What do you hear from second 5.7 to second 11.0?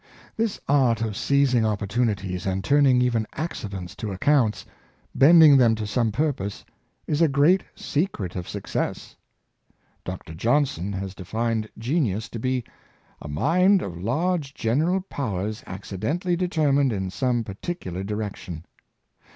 to some purpose, is a great secret of success. Dr. Johnson